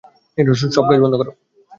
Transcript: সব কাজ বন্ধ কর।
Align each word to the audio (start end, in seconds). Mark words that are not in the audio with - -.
সব 0.71 0.83
কাজ 0.89 0.99
বন্ধ 1.03 1.15
কর। 1.19 1.27